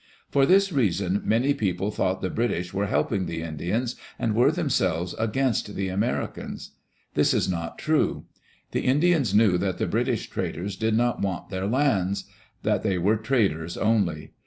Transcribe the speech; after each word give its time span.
For 0.31 0.47
this 0.47 0.71
reason 0.71 1.21
many 1.23 1.53
people 1.53 1.91
thought 1.91 2.21
the 2.23 2.31
British 2.31 2.73
were 2.73 2.87
helping 2.87 3.27
the 3.27 3.43
Indians 3.43 3.95
and 4.17 4.33
were 4.33 4.49
themselves 4.51 5.13
against 5.19 5.75
the 5.75 5.89
Americans. 5.89 6.71
This 7.13 7.35
is 7.35 7.47
not 7.47 7.77
true. 7.77 8.25
The 8.71 8.81
Indians 8.87 9.35
knew 9.35 9.59
that 9.59 9.77
the 9.77 9.85
British 9.85 10.27
traders 10.27 10.75
did 10.75 10.95
not 10.95 11.21
want 11.21 11.49
their 11.49 11.67
lands— 11.67 12.23
that 12.63 12.81
they 12.81 12.97
were 12.97 13.15
traders 13.17 13.77
only. 13.77 14.31